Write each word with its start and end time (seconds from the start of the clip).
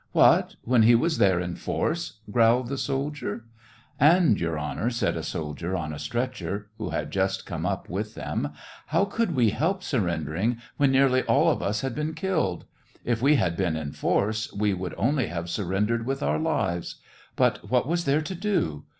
"What, 0.13 0.55
when 0.63 0.81
he 0.81 0.95
was 0.95 1.19
there 1.19 1.39
in 1.39 1.55
force?" 1.55 2.21
growled 2.31 2.69
the 2.69 2.77
soldier. 2.79 3.45
SEVASTOPOL 3.99 3.99
IN 3.99 3.99
MAY. 3.99 4.09
73" 4.09 4.27
And, 4.33 4.41
Your 4.41 4.57
Honor," 4.57 4.89
said 4.89 5.15
a 5.15 5.21
soldier 5.21 5.75
on 5.77 5.93
a 5.93 5.99
stretcher, 5.99 6.69
who 6.79 6.89
had 6.89 7.11
just 7.11 7.45
come 7.45 7.67
up 7.67 7.87
with 7.87 8.15
them, 8.15 8.49
"how 8.87 9.05
could 9.05 9.35
we 9.35 9.51
help 9.51 9.83
surrendering, 9.83 10.57
when 10.77 10.89
nearly 10.91 11.21
all 11.25 11.51
of 11.51 11.61
us 11.61 11.81
had 11.81 11.93
been 11.93 12.15
killed? 12.15 12.65
If 13.05 13.21
we 13.21 13.35
had 13.35 13.55
been 13.55 13.75
in 13.77 13.91
force, 13.91 14.51
we 14.51 14.73
would 14.73 14.95
only 14.97 15.27
have 15.27 15.51
surrendered 15.51 16.07
with 16.07 16.23
our 16.23 16.39
lives. 16.39 16.95
But 17.35 17.69
what 17.69 17.87
was 17.87 18.05
there 18.05 18.23
to 18.23 18.33
do 18.33 18.85